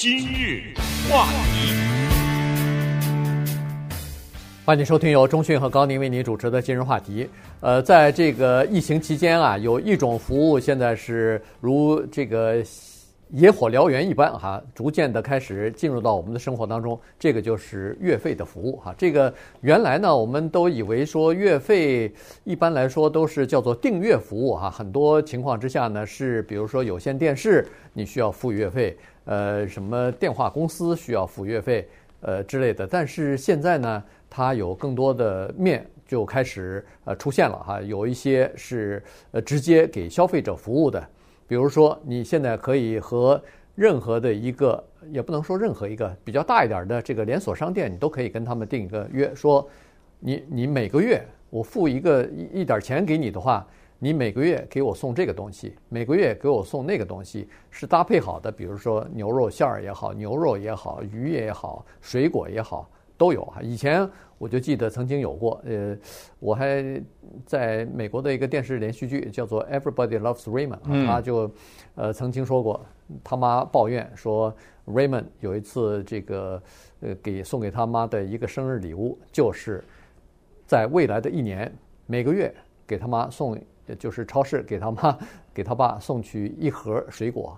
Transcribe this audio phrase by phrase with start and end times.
[0.00, 0.62] 今日
[1.10, 1.74] 话题，
[4.64, 7.28] 欢迎收听由中讯和高宁为您主持的今日话题。
[7.58, 12.62] 呃，在这个疫情期间啊，有一种服务现在是如这个。
[13.32, 16.98] 野火燎原一般哈，逐渐的开始进入到我们的生活当中。
[17.18, 18.94] 这个就是月费的服务哈。
[18.96, 19.30] 这个
[19.60, 22.10] 原来呢，我们都以为说月费
[22.44, 24.70] 一般来说都是叫做订阅服务哈。
[24.70, 28.96] 很多情况之下呢，是比如说有线电视你需要付月费，
[29.28, 31.86] 呃，什么电话公司需要付月费，
[32.22, 32.86] 呃之类的。
[32.86, 37.78] 但是现在呢，它有更多的面就开始呃出现了哈。
[37.82, 39.02] 有一些是
[39.32, 41.06] 呃直接给消费者服务的。
[41.46, 43.38] 比如说，你现在可以和
[43.74, 49.68] 任何的一个，也不能说任何一个比较大一点的这个连锁商店，你都可以跟他们定一个约，说
[50.20, 53.66] 你你每个月我付一个一一点钱给你的话，
[53.98, 62.88] 你每个月给我送这个东西，每个月给我送那个东西，是搭配好的，比如说牛肉馅儿也好，牛肉也好，鱼也好，水果也好。
[63.16, 65.98] 都有啊，以前我就记得曾经有过，呃，
[66.38, 67.02] 我还
[67.44, 71.50] 在美国的一个电视连续剧叫做《Everybody Loves Raymond》，他就
[71.96, 72.80] 呃曾经说过，
[73.24, 74.54] 他妈抱怨说
[74.86, 76.62] ，Raymond 有一次这个
[77.00, 79.82] 呃给送给他妈的一个生日礼物，就是
[80.64, 81.74] 在未来的一年
[82.06, 82.54] 每个月
[82.86, 83.58] 给他妈送，
[83.96, 85.18] 就是超市给他妈
[85.52, 87.56] 给他爸送去一盒水果。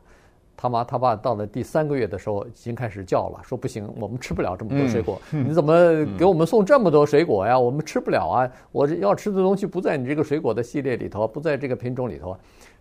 [0.57, 7.59] 他妈他爸到了第三个月的时候，已经开始叫了，说不行，我们吃不了这么多水果，你怎么给我们送这么多水果呀？
[7.59, 8.53] 我们吃不了啊！
[8.71, 12.37] 我要吃的东西不在你这个水果的系列里头，不在这个品种里头。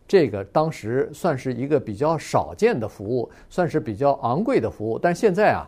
[0.05, 5.65] 这个当时算是一个比较少见的服务，算是比较昂贵的服务，但现在啊，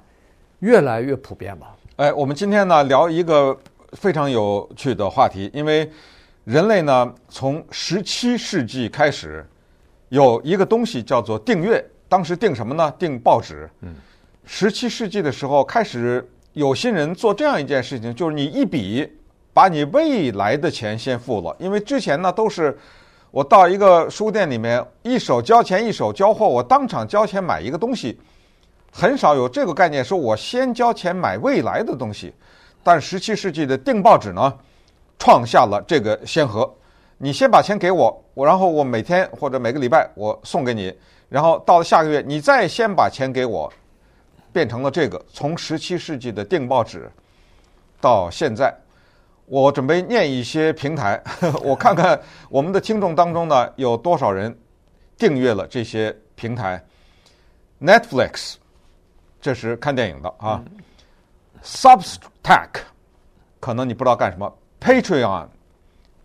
[0.60, 1.76] 越来越普遍了。
[1.96, 3.58] 哎，我们今天呢聊一个
[3.94, 5.90] 非常有趣的话题，因为
[6.44, 9.46] 人类呢从十七世纪开始
[10.10, 11.84] 有一个东西叫做订阅。
[12.10, 12.94] 当时订什么呢？
[13.00, 13.70] 订报纸。
[13.82, 13.94] 嗯，
[14.46, 19.10] 十七世纪的时候开始有心人做这样一件事情，就是你一笔
[19.54, 22.78] 把你未来的钱先付了，因为之前呢都是
[23.30, 28.20] 我到一个书店里面一手交钱一手交货，我当场交钱买一个东西，
[28.92, 32.34] 很少有这个概念，说我先交钱买未来的东西。
[32.84, 34.54] 但十七世纪的订报纸呢，
[35.22, 36.68] 创下了这个先河。
[37.20, 40.92] 你先把钱给我，我然后我每天或者每个礼拜我送给你。
[41.30, 43.72] 然后到了下个月，你再先把钱给我，
[44.52, 45.24] 变成了这个。
[45.32, 47.08] 从十七世纪的订报纸
[48.02, 48.76] 到现在，
[49.46, 51.22] 我准备念一些平台，
[51.62, 54.58] 我看看我们的听众当中呢有多少人
[55.16, 56.84] 订阅了这些平台。
[57.80, 58.56] Netflix，
[59.40, 60.64] 这是看电影的啊。
[61.64, 62.82] Substack，
[63.60, 64.52] 可能你不知道干什么。
[64.82, 65.46] Patreon，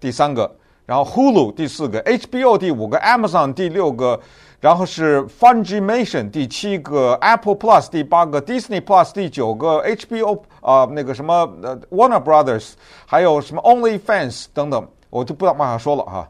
[0.00, 0.50] 第三个，
[0.86, 4.18] 然后 Hulu 第四个，HBO 第五个，Amazon 第六个。
[4.58, 12.72] 然后是 Funimation 第七个，Apple Plus 第八个，Disney Plus 第九个，HBO 啊、呃、那个什么呃 Warner Brothers，
[13.04, 16.28] 还有什么 OnlyFans 等等，我就不往下说了哈。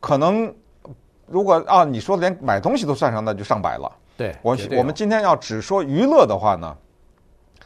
[0.00, 0.54] 可能
[1.26, 3.90] 如果啊你说连买东西都算上，那就上百了。
[4.18, 6.76] 对，我我们今天要只说娱乐的话呢，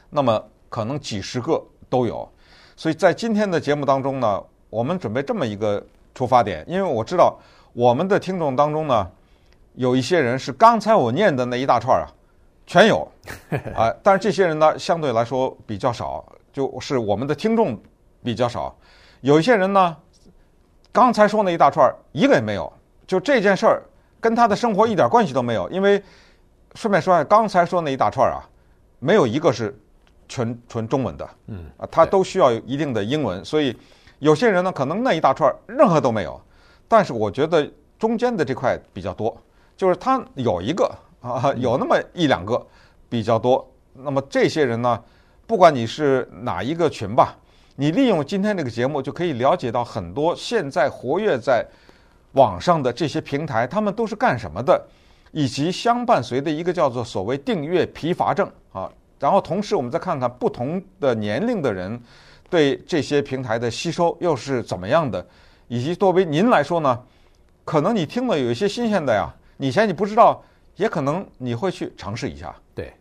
[0.08, 2.26] 那么可能几十个都有。
[2.76, 7.36] 所以在今天的节目当中呢，我们准备这么一个出发点，因为我知道
[7.72, 9.10] 我们的听众当中呢。
[9.78, 12.08] 有一些人是刚才我念的那一大串啊，
[12.66, 13.06] 全有
[13.76, 17.78] 啊，但是这些人呢，相对来说比较少，就是我们的听众
[18.24, 18.74] 比较少。
[19.20, 19.94] 有一些人呢，
[20.90, 22.72] 刚才说那一大串一个也没有，
[23.06, 23.82] 就这件事儿
[24.18, 25.68] 跟他的生活一点关系都没有。
[25.68, 26.02] 因为
[26.74, 28.40] 顺便说下，刚才说那一大串啊，
[28.98, 29.78] 没有一个是
[30.28, 33.76] 纯纯中文的，嗯啊，他都需要有一定的英文，所以
[34.18, 36.40] 有些人呢，可能那一大串任何都没有，
[36.88, 39.36] 但是我觉得中间的这块比较多。
[39.76, 42.66] 就是他有一个 啊，有那么一两个
[43.08, 43.70] 比较多。
[43.92, 45.02] 那么这些人呢，
[45.46, 47.36] 不管你是哪一个群吧，
[47.76, 51.62] 你利用今天这个节目就可以了解到很多现在活跃在
[52.32, 54.82] 网上的这些平台，他们都是干什么的，
[55.32, 58.90] 以及相伴随的一个叫做所谓订阅疲乏症啊。
[59.18, 62.00] 然后同时我们再看看不同的年龄的人
[62.50, 65.26] 对这些平台的吸收又是怎么样的，
[65.68, 67.02] 以及作为您来说呢，
[67.64, 69.34] 可能你听了有一些新鲜的呀。
[69.58, 70.42] 以前你不知道，
[70.76, 72.54] 也可能你会去尝试一下。
[72.74, 72.92] 对，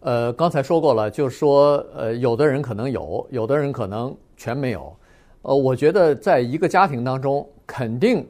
[0.00, 4.96] 呃，刚才说过了，就是说，呃，有的人可能有，有的人可能全没有。
[5.42, 8.26] 呃，我觉得在一个家庭当中，肯定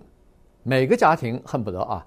[0.64, 2.04] 每个家庭恨不得啊，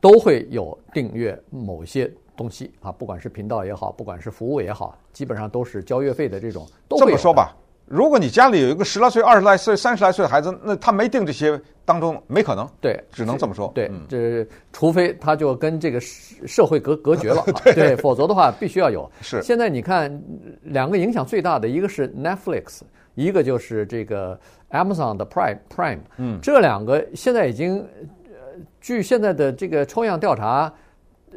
[0.00, 6.64] 都会有订阅某些东西啊，不管是频道也好，不管是服务也好，基本上都是交月费的这种。
[6.88, 7.54] 都会这么说吧，
[7.84, 12.68] 如果你家里有一个十来岁、二十来岁、三十来岁的孩子，那他没订这些当中没可能。
[12.80, 13.72] 对，只能这么说。
[13.74, 19.10] 对，嗯、这除非他就跟这个社会隔隔绝了， 对，对，否则的话必须要有。
[19.20, 19.42] 是。
[19.42, 20.22] 现在你看，
[20.62, 22.82] 两个影响最大的一个是 Netflix，
[23.14, 24.38] 一个就是这个
[24.70, 26.00] Amazon 的 Prime Prime。
[26.18, 26.38] 嗯。
[26.42, 27.78] 这两个现在已经，
[28.26, 30.70] 呃，据现在的这个抽样调查，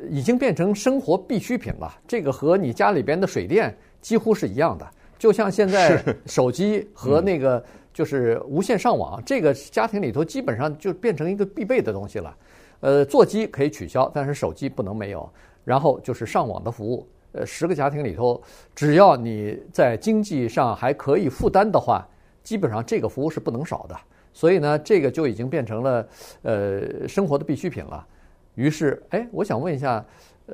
[0.09, 1.93] 已经变成生活必需品了。
[2.07, 4.87] 这个和你家里边的水电几乎是一样的。
[5.17, 12.35] 就像现在手机和那个就是无线上网，这个家庭里头基本上就变成一个必备的东西了。
[12.79, 15.29] 呃，座机可以取消，但是手机不能没有。
[15.63, 18.41] 然后就是上网的服务，呃，十个家庭里头，
[18.73, 22.03] 只要你在经济上还可以负担的话，
[22.41, 23.95] 基本上这个服务是不能少的。
[24.33, 26.07] 所以呢，这个就已经变成了
[26.41, 28.07] 呃生活的必需品了。
[28.55, 30.03] 于是，哎，我想问一下。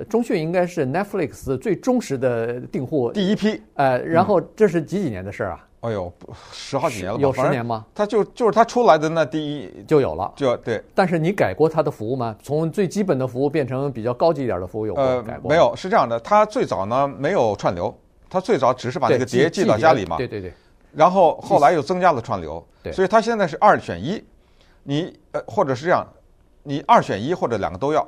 [0.09, 3.59] 中讯应该是 Netflix 最忠实的订户，第一批。
[3.73, 5.67] 呃，然后这是几几年的事儿啊？
[5.79, 6.13] 哎呦，
[6.51, 7.21] 十好几年了吧？
[7.21, 7.83] 有十年吗？
[7.95, 10.83] 他就就是他出来的那第一就有了，就对。
[10.93, 12.35] 但是你改过他的服务吗？
[12.43, 15.49] 从最基本的服务变成比较高级一点的服务有过改过？
[15.49, 16.19] 呃，没有，是这样的。
[16.19, 17.91] 他最早呢没有串流，
[18.29, 20.17] 他最早只是把那个碟寄到家里嘛。
[20.17, 20.53] 对对对。
[20.93, 22.93] 然后后来又增加了串流，对。
[22.93, 24.23] 所以他现在是二选一，
[24.83, 26.05] 你呃或者是这样，
[26.67, 28.05] 你二选一或者两个都要。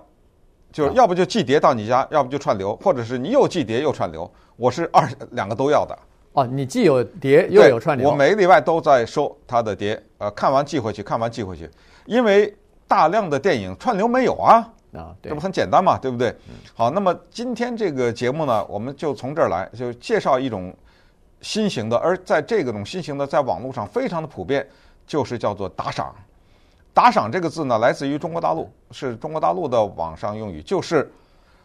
[0.71, 4.31] 就是要不就寄碟到你家，要不就串流，或者是你又寄碟又串流。
[4.55, 5.97] 我是二两个都要的。
[6.33, 8.07] 哦，你既有碟又有串流。
[8.07, 11.67] 我每个礼拜都在收他的碟，呃，看完寄回去，看完寄回去。
[12.05, 12.55] 因为
[12.87, 16.35] 大量的电影串流没有啊，啊，这不很简单嘛，对不对？
[16.75, 20.71] 好，那么今天这个节目呢，我们就从这儿来，就介绍一种
[21.41, 24.67] 新型的，而在这个种新型的，在网络上非常的普遍，
[25.07, 26.13] 就是叫做打赏。
[26.99, 31.09] 打赏这个字呢，来自于中国大陆，是中国大陆的网上用语，就是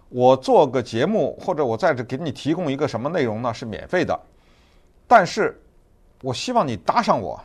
[0.09, 4.17] 我做个节目，或者我在这给你提供一个什么内容呢，是免费的，
[5.09, 5.61] 但是
[6.23, 7.37] 我希望你打赏我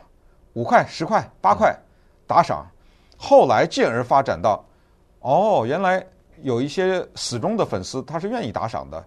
[0.52, 1.76] 五块、十块、八块
[2.28, 2.64] 打赏。
[3.16, 4.64] 后来进而发展到，
[5.18, 6.00] 哦，原来
[6.42, 9.04] 有一些死忠的粉丝他是愿意打赏的，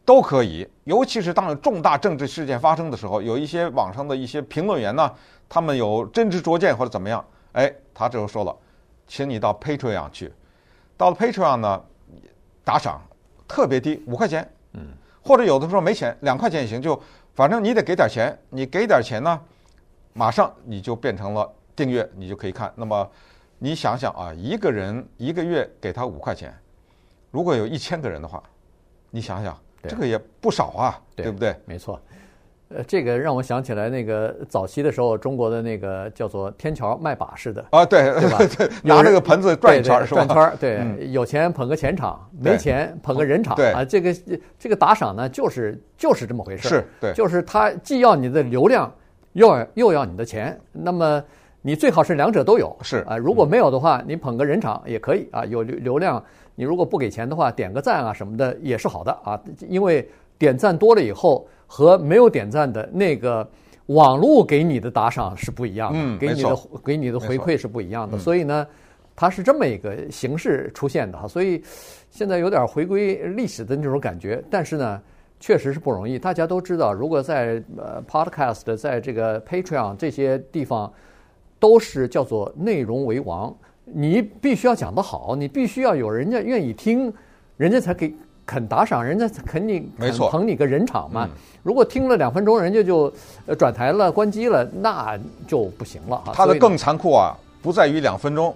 [0.04, 0.68] 都可以。
[0.86, 5.14] 尤其是当有重大政治事件发生的时候，有一些网上的一些评论员呢，
[5.48, 8.58] 他们有真知灼见或者怎么样，哎，他这就说了，
[9.06, 10.34] 请你到 Patreon 去，
[10.98, 11.84] 到了 Patreon 呢，
[12.64, 13.00] 打赏
[13.48, 14.82] 特别低，五块钱，嗯，
[15.22, 17.00] 或者有的时候没钱，两块钱也行，就
[17.36, 19.40] 反正你得给点钱，你给点钱呢。
[20.14, 22.72] 马上你就变成了订阅，你就可以看。
[22.76, 23.10] 那么
[23.60, 26.54] 你想想啊，一个人一个月给他五块钱，
[27.30, 28.42] 如果有一千个人的话，
[29.10, 29.58] 你想想，
[29.88, 31.56] 这个也不少啊，对，对不对？
[31.66, 32.00] 没错。
[32.74, 38.38] 呃，这个让我想起来那个早期的时候，中国的那个叫做天桥卖把式的啊，对对吧？
[38.84, 40.24] 拿这个盆子转一圈是吧？
[40.26, 43.84] 转圈对，嗯、有钱捧个钱场，没钱捧个人场啊。
[43.84, 44.16] 这个
[44.58, 48.92] 这个打赏呢，就是就是这么回事，是对，就是他既要你的流量。
[49.34, 51.24] 又又要你的钱，那么
[51.62, 52.98] 你最好是两者都有，是。
[53.08, 56.24] 啊，如果没有的话，你捧个人场也可以啊，有流流量，
[56.56, 60.08] 你如果不给钱的话，点个赞啊什么的也是好的啊，因为
[60.38, 63.48] 点赞多了以后和没有点赞的那个
[63.86, 68.68] 网络给你的打赏是不一样的，嗯，给你的给你的回馈是不一样的，所以呢，
[69.16, 71.64] 它是这么一个形式出现的哈，所以
[72.10, 75.02] 现在有点回归历史的那种感觉，但是呢。
[75.42, 76.18] 确实是不容易。
[76.18, 80.90] 大家都知道，如果在呃 Podcast，在这个 Patreon 这些地方，
[81.60, 83.54] 都是叫做内容为王。
[83.84, 87.12] 你必须要讲得好，你必须要有人家愿意听，
[87.58, 88.14] 人家才给
[88.46, 91.28] 肯打赏，人家肯定肯捧你个人场嘛。
[91.64, 93.12] 如果听了两分钟，人家就
[93.58, 96.24] 转台了、关机了，那就不行了。
[96.34, 98.56] 他的更残酷啊，不在于两分钟，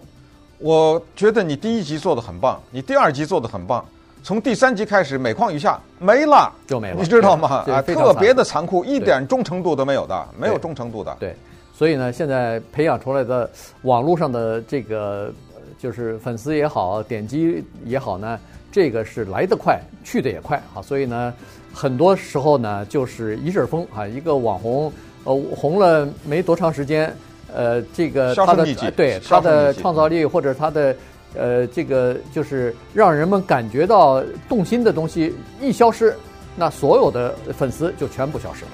[0.59, 3.83] 我觉得你第一集做的很棒，你第二集做的很棒，
[4.25, 7.63] 从第三集开始每况愈下，没了就没了，你知道吗？
[7.67, 11.15] 啊，特别的残酷，一点忠诚度都没有的，没有忠诚度的。
[11.19, 11.35] 对，
[11.75, 13.47] 所以呢，现在培养出来的
[13.83, 15.31] 网络上的这个
[15.77, 18.39] 就是粉丝也好，点击也好呢，
[18.71, 20.81] 这个是来得快，去得也快啊。
[20.81, 21.31] 所以呢，
[21.71, 24.91] 很多时候呢，就是一阵风啊，一个网红
[25.25, 27.15] 呃红了没多长时间。
[27.53, 30.93] 呃，这个他的对他的创造力或者他的
[31.37, 36.15] 呃，这个就是让人们感觉到动心的东西一消失，
[36.55, 38.71] 那所有的粉丝就全部消失了。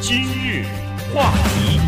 [0.00, 0.64] 今日
[1.14, 1.80] 话题。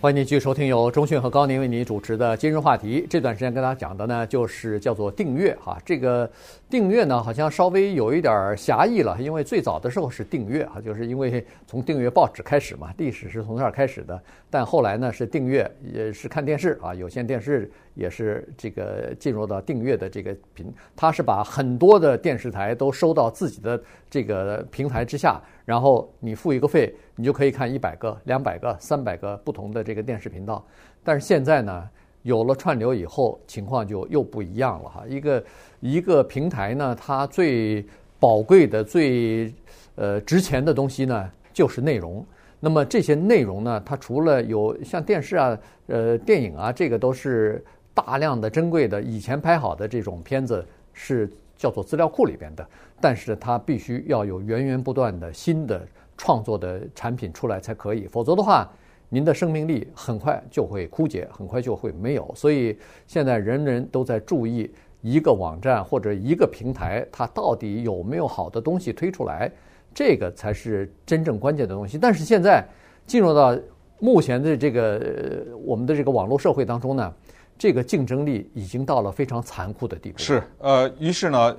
[0.00, 3.04] 欢迎您继续收听由中讯和高宁为您主持的今日话题。
[3.10, 5.76] 这段时间跟大家讲的呢，就是叫做订阅哈。
[5.84, 6.30] 这个
[6.70, 14.20] 订阅呢，好像稍微有一点狭义了，因为最早的时候是订阅啊，就是因为从订阅报纸开始嘛，历史是从那儿开始的。
[14.50, 25.40] 但后来呢，是订阅也是看电视啊，有线电视也是这个进入到订阅的这个频，它是把很多的电视台都收到自己的这个平台之下。
[25.64, 30.62] 然后你付一个费，你就可以看一百个、两百个、三百个不同的这个电视频道。
[31.02, 31.88] 但是现在呢，
[32.28, 35.04] 有了串流以后，情况就又不一样了哈。
[35.08, 35.44] 一个
[35.80, 37.84] 一个平台呢，它最
[38.20, 39.52] 宝贵的、最
[39.96, 42.24] 呃值钱的东西呢，就是内容。
[42.60, 51.28] 那么这些内容呢，它除了有像电视啊、呃电影啊，这个都是大量的珍贵的以前拍好的这种片子是。
[51.58, 52.64] 叫做资料库里边的，
[53.00, 55.84] 但是它必须要有源源不断的新的
[56.16, 58.70] 创作的产品出来才可以，否则的话，
[59.08, 62.30] 您的生命力很快就会枯竭，很快就会没有。
[62.36, 69.50] 所以现在人人都在注意一个网站或者一个平台，它到底有没有好的东西推出来，
[69.94, 71.96] 这个才是真正关键的东西。
[71.96, 72.62] 但是现在
[73.06, 73.56] 进入到
[73.98, 77.14] 目前的这个我们的这个网络社会当中呢，
[77.56, 80.18] 这个竞争力已经到了非常残酷的地步。
[80.18, 81.56] 是，呃，于是呢，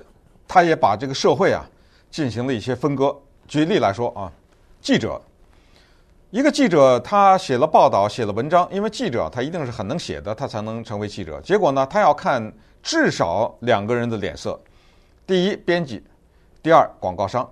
[0.48, 1.68] 他也把这个社会啊
[2.12, 3.16] 进行了一些分割。
[3.48, 4.32] 举例来说啊，
[4.80, 5.20] 记者，
[6.32, 11.42] 一个记者他写了报道，写了文章，因为记者他一定是很能写的，他才能成为记者。
[11.42, 14.60] 结果呢，他要看至少两个人的脸色：
[15.26, 15.98] 第一，编辑；
[16.62, 17.50] 第二，广告商。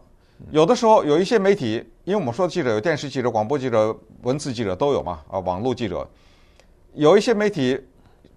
[0.51, 6.07] 有的时候有一些媒体，因为我们说的记者有电视记者、广播记者、文字记者都有嘛，啊，网络记者，
[6.93, 7.79] 有一些媒体。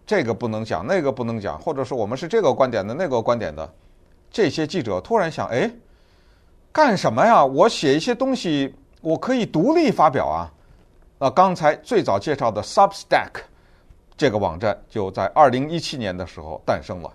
[0.06, 3.72] 这个不能讲，那个不能讲，或者说我们是这个观点的，那个观点的，
[4.28, 5.70] 这些记者突然想，哎，
[6.72, 7.44] 干什么呀？
[7.44, 10.50] 我写一些东西，我可以独立发表啊。
[11.18, 13.42] 那刚才最早介绍的 Substack
[14.16, 17.12] 这个网站就在二零一七年的时候诞生了，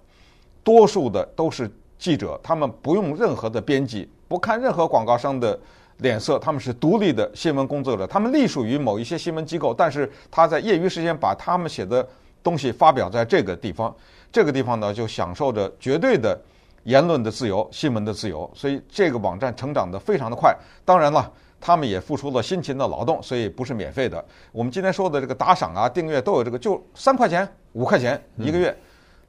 [0.63, 5.59] 多数的都是记者，他们不用任何的编辑，不看任何广告商的
[5.97, 12.07] 脸色，他们是独立的新闻工作者，他们隶属于某一些新闻机构，但是他在业余时间把他们写的。
[12.43, 13.91] 东西发表在这个地方，
[14.31, 16.39] 这个地方呢就享受着绝对的
[16.83, 20.55] 言论的自由、新闻的自由，所以这个网站成长得非常的快。
[20.85, 24.23] 当然了，他们也付出了辛勤的劳动，所以不是免费的。
[24.51, 28.75] 我们今天说的这个打赏啊、订阅都有这个，就三块钱、五块钱一个月，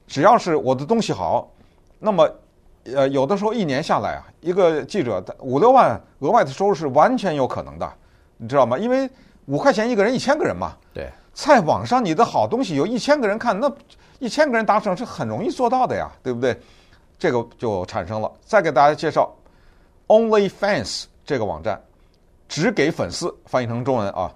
[0.05, 1.51] 只要是我的东西好，
[1.99, 2.29] 那么
[2.93, 7.91] 呃有的时候一年下来啊，一个记者五六万额外的收入是完全有可能的，
[8.37, 8.77] 你知道吗？
[8.77, 9.09] 因为
[9.45, 10.75] 五块钱一个人，一千个人嘛。
[10.93, 11.09] 对。
[11.33, 13.71] 在网上，你的好东西有一千个人看，那
[14.17, 16.59] 一千个人打赏是很容易做到的呀，对不对？
[17.19, 18.31] 这个就产生了。
[18.43, 19.31] 再给大家介绍
[20.07, 21.79] ，OnlyFans 这个网站，
[22.47, 24.33] 只给粉丝，翻译成中文啊，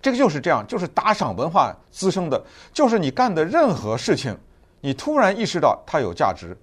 [0.00, 2.42] 这个就是这样，就是打赏文化滋生的，
[2.72, 4.36] 就是你干的任何事情，
[4.80, 6.56] 你突然意识到它有价值。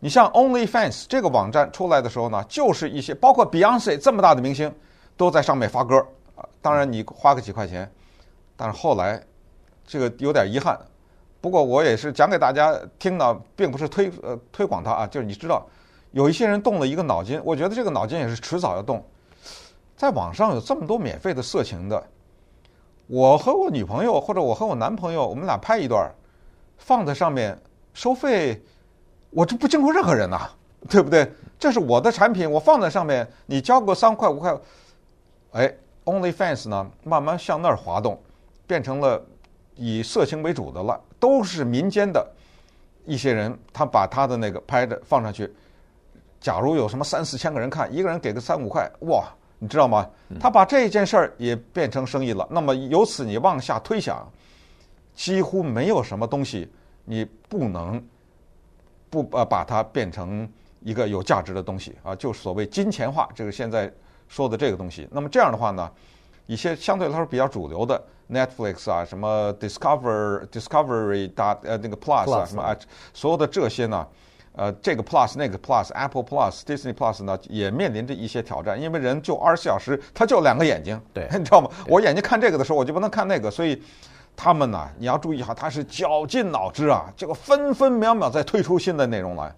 [0.00, 4.70] 你像 OnlyFans 这个网站出来的时候呢，就是一些包括 Beyonce 这么大的明星
[5.16, 5.96] 都在上面发歌
[6.36, 7.90] 啊，当然你花个几块钱。
[8.56, 9.22] 但是后来，
[9.86, 10.78] 这个有点遗憾。
[11.40, 15.06] 不过我也是讲给大家听呢，并不是推呃推广它啊。
[15.06, 15.66] 就是你知道，
[16.12, 19.04] 有一些人动了一个脑筋，我觉得这个脑筋也是迟早要动。
[19.96, 22.02] 在网上有这么多免费的色情的，
[23.06, 26.10] 我和我女朋友或者我和我男朋友，我们俩拍一段，
[26.78, 27.58] 放在上面
[27.92, 28.62] 收费，
[29.30, 30.50] 我这不经过任何人呐，
[30.88, 31.30] 对不对？
[31.58, 34.56] 这是我的产品，我放在上面，你交个三块五块，
[35.52, 35.74] 哎
[36.04, 38.20] ，OnlyFans 呢，慢慢向那儿滑动。
[38.66, 39.22] 变成了
[39.76, 42.26] 以色情为主的了，都是民间的
[43.04, 45.52] 一些人，他把他的那个拍的放上去。
[46.40, 49.26] 假如有什么三四千个人看，一个人给个三五块，哇，
[49.64, 50.06] 你知道吗？
[50.38, 52.46] 他把这件事儿也变成生意了。
[52.50, 54.30] 那么由此你往下推想，
[55.14, 56.70] 几乎没有什么东西
[57.06, 58.04] 你不能
[59.08, 60.46] 不呃把它变成
[60.80, 63.90] 一个有价值的东西啊，就所谓金钱化，这个现在
[64.28, 65.08] 说的这个东西。
[65.10, 65.90] 那么这样的话呢，
[66.44, 67.98] 一些相对来说比较主流的
[68.30, 72.76] Netflix 啊，什么 Discover Discovery 大呃那个 Plus 啊什么啊，
[73.14, 74.06] 所有的这些呢。
[74.56, 81.68] 呃，这个 Plus 那个 Plus，Apple Plus、Disney Plus 呢，也面临着一些挑战，因为人就二十四小时，他就两个眼睛，对， 你知道吗？
[81.88, 83.82] 我眼睛看这个的时候，我就不能看那个，所以
[84.36, 89.52] 他们呢，你要注意哈，他是绞尽脑汁啊，这个分分秒秒在推出新的内容来。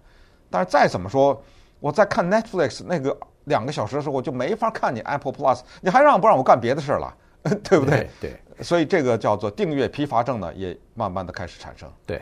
[0.49, 1.39] 但是再怎么说，
[1.79, 7.13] 我在看 Netflix 那个两个小时的时候，我就没法看你 Apple Plus，你还让不让我干别的事儿了，
[7.63, 8.09] 对不对？
[8.19, 11.87] 对，对，所以这个叫做订阅疲乏症呢，也慢慢的开始产生。
[12.03, 12.19] 对。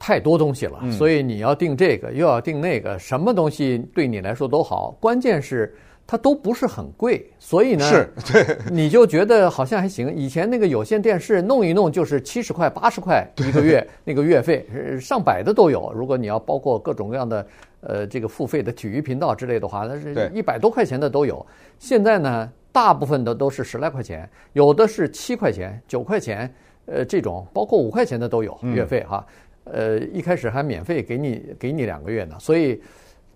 [0.00, 4.96] 太多东西了，所以你要定这个，又要定那个，什么东西对你来说都好。
[4.98, 5.76] 关键是
[6.06, 10.16] 它都不是很贵，所以呢，是 对，你就觉得好像还行。
[10.16, 14.66] 以前那个有线电视弄一弄就是七十块、八十块一个月，那个月费
[14.98, 15.92] 上百的都有。
[15.94, 17.46] 如果你要包括各种各样的
[17.82, 21.44] 呃这个付费的体育频道之类的话，那是一百多块钱的都有。
[21.78, 26.50] 现在呢，大部分的都是十来块钱，有的是七块钱、九块钱，
[26.86, 29.24] 呃，这种包括五块钱的都有月费哈。
[29.72, 32.80] 呃，一开始还免费给你给你两个月呢，所以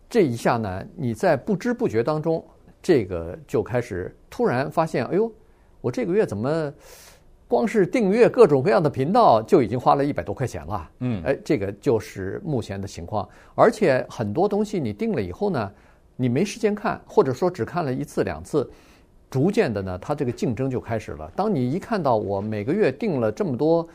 [0.08, 2.44] 这一下呢，你在不知不觉当中，
[2.82, 5.32] 这个就开始突然发现，哎呦，
[5.80, 6.72] 我这个月怎么
[7.48, 10.90] 光是订阅各种各样的频道就已经花了一百多块钱了？
[11.00, 13.28] 嗯，哎，这个就是目前的情况。
[13.54, 15.72] 而且很多东西你订了以后呢，
[16.16, 18.70] 你没时间看，或者说只看了一次两次，
[19.30, 21.30] 逐渐的呢，它这个竞争就开始了。
[21.34, 23.88] 当你一看到我每个月订了这么多。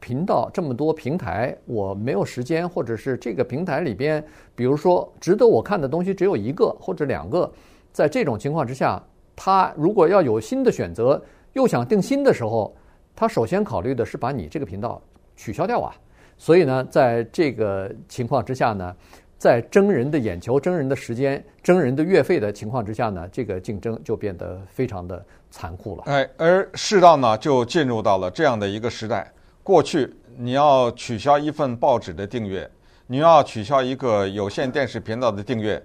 [0.00, 4.24] 频道这么多平台，我没有时间，或者是这个平台里边，
[4.54, 7.50] 比如说值得我看的东西只有一个或者两个，
[7.92, 9.02] 在这种情况之下，
[9.34, 12.74] 他如果要有新的选择，又想定新的时候，
[13.14, 15.02] 他首先考虑的是把你这个频道
[15.36, 15.94] 取消掉啊。
[16.36, 18.94] 所以呢，在这个情况之下呢，
[19.36, 26.04] 在争人的眼球、争人的时间、争人的月费的情况之下呢，这个竞争就变得非常的残酷了。
[26.06, 29.32] 哎，而世道呢，就进入到了这样的一个时代。
[29.68, 32.66] 过去你要取消一份报纸的订阅，
[33.06, 35.80] 你要取消一个有线电视频道的订阅，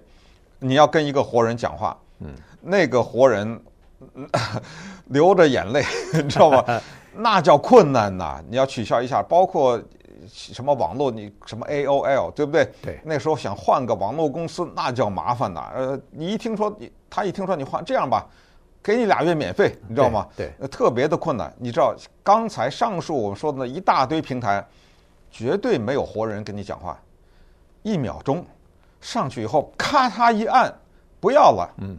[0.58, 3.60] 你要跟一个活人讲话，嗯，那个活人
[5.08, 5.84] 流着眼泪，
[6.16, 6.64] 你知道吗？
[7.14, 8.42] 那叫困难呐！
[8.48, 9.78] 你要取消一下，包括
[10.26, 12.66] 什么网络，你什么 AOL，对不对？
[12.80, 12.98] 对。
[13.04, 15.70] 那时候想换个网络公司，那叫麻烦呐。
[15.76, 18.26] 呃，你一听说你，他一听说你换，这样吧。
[18.84, 20.28] 给你俩月免费，你知道吗？
[20.36, 21.50] 对，对，特别的困难。
[21.58, 24.62] 你知道，刚才上述我们说的那一大堆平台，
[25.30, 27.00] 绝对没有活人跟你讲话，
[27.82, 28.44] 一秒钟
[29.00, 30.70] 上去以后，咔嚓一按，
[31.18, 31.74] 不要了。
[31.78, 31.96] 嗯，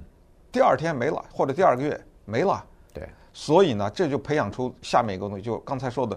[0.52, 2.64] 第二天没了，或者第二个月没了。
[2.94, 6.16] 对，所以呢，这就培养出下面一个东西，就刚才说的，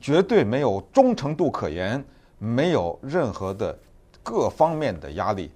[0.00, 2.02] 绝对没有忠诚度可言，
[2.38, 3.76] 没有任何的
[4.22, 5.50] 各方面的压力。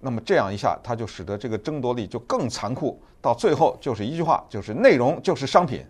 [0.00, 3.00] 那么这样一下，它就使得这个争夺力就更残酷。
[3.20, 5.84] 到最后就是一句话，就是内容就是商品，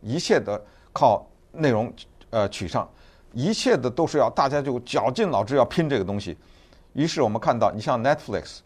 [0.00, 1.92] 一切的靠内容
[2.30, 2.86] 呃取胜，
[3.34, 6.36] 一切的都是要大家就绞尽脑汁要拼这个东西。
[6.94, 8.60] 于是我们看到，你像 Netflix，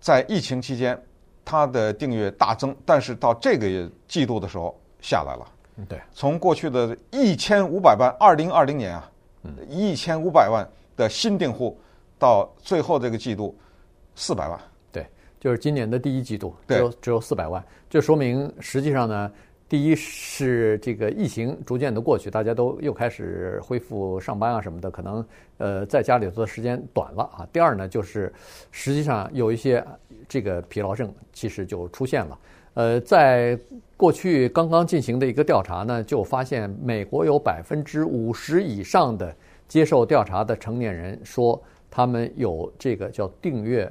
[0.00, 1.00] 在疫情期间
[1.44, 5.46] 它的订阅大增，但是到这个季度的时候下来了。
[5.88, 9.10] 对，从过去的一千五百万，二零二零年啊，
[9.66, 11.80] 一千五百万的新订户，
[12.18, 13.56] 到最后这个季度
[14.20, 14.60] 四百万。
[14.92, 15.06] 对
[15.40, 19.32] 就是今年的第一季度只有只有四百万，这说明实际上呢，
[19.66, 27.48] 第一是这个疫情逐渐的过去，大家都又开始恢复上班啊什么的，可能呃在家里头的时间短了啊。
[27.50, 28.30] 第二呢，就是
[28.70, 29.82] 实际上有一些
[30.28, 32.38] 这个疲劳症其实就出现了。
[32.74, 33.58] 呃，在
[33.96, 39.34] 过去刚刚进行的一个调查呢，就发现美国有百分之五十以上的
[39.66, 43.90] 接受调查的成年人说他们有这个叫订阅呃。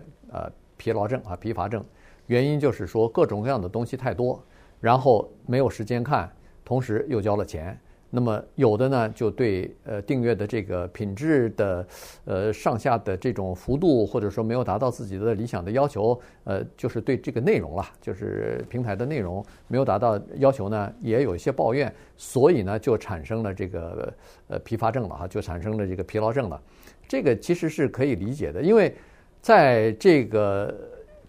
[0.80, 1.84] 疲劳症啊，疲乏症，
[2.28, 4.42] 原因就是说各种各样的东西太多，
[4.80, 6.32] 然后没有时间看，
[6.64, 7.78] 同时又交了钱。
[8.12, 11.88] 那么有的呢，就对呃订阅的这个品质的
[12.26, 24.12] 呃上下的这种幅度，或者说没有达到自己的理想的要求，呃，就是对这个内容啦，就是平台的内容没有达到要求呢，也有一些抱怨，所以呢，就产生了这个
[24.48, 26.60] 呃疲乏症了哈，就产生了这个疲劳症了。
[27.08, 28.96] 这个其实是可以理解的，因为。
[29.42, 30.74] 在这个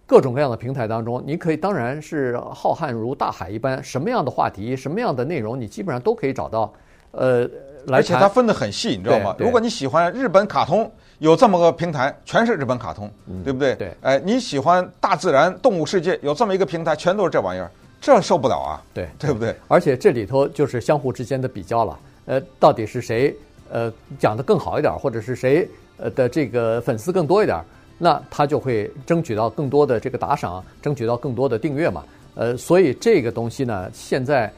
[0.05, 6.73] 各种各样的平台当中，你可以当然是浩瀚如大海一般，什么样的话题、什么样的内容，你基本上都可以找到。
[7.11, 7.49] 呃，
[7.87, 9.35] 而且它分得很细，你知道吗？
[9.37, 13.75] 如果你喜欢日本卡通，有这么个平台，全是日本卡通，嗯、对不对？
[13.75, 13.93] 对。
[14.01, 17.69] 哎，你喜欢大自然、动物世界，有这么一个平台，全都是这玩意儿，
[17.99, 18.81] 这受不了啊！
[18.93, 19.55] 对，对不对？
[19.67, 21.99] 而且这里头就是相互之间的比较了。
[22.25, 23.35] 呃，到底是谁
[23.69, 27.61] 呃讲得更好一点，或者是谁呃的这个粉丝更多一点？
[28.03, 32.03] 那他就会争取到更多的这个打赏，争取到更多的订阅嘛。
[32.33, 34.51] 呃，所以这个东西呢，现在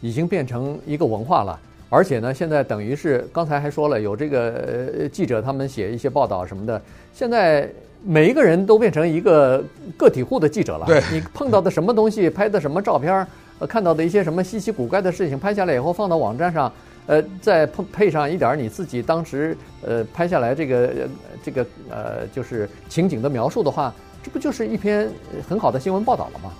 [0.00, 1.60] 已经变成一个文化了。
[1.90, 6.80] 而且呢，现在等于是刚才还说了，有这个呃记者他们写一些报道什么的，
[7.12, 7.68] 现在
[8.02, 9.62] 每一个人都变成一个
[9.98, 10.86] 个体户的记者了。
[10.86, 13.26] 对，你碰到的什么东西，拍的什么照片，
[13.58, 16.72] 呃，看到的一些什么稀奇古怪的事情，拍下来以后放到网站上，
[17.10, 21.08] 呃，再配配上一点你自己当时呃拍下来这个
[21.42, 23.92] 这个呃就是情景的描述的话，
[24.22, 25.10] 这不就是一篇
[25.48, 26.52] 很好的新闻报道了吗？